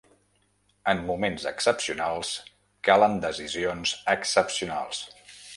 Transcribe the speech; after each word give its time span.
En 0.93 1.01
moments 1.09 1.45
excepcionals, 1.51 2.33
calen 2.89 3.21
decisions 3.27 3.95
excepcionals. 4.19 5.07